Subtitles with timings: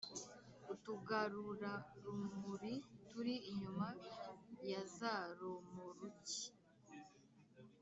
[0.73, 2.73] Utugarurarumuri
[3.09, 3.87] turi inyuma
[4.69, 6.41] ya za romoruki